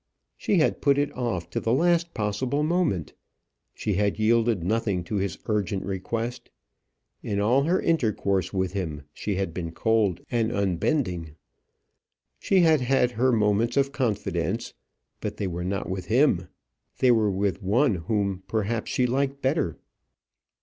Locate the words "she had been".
9.13-9.71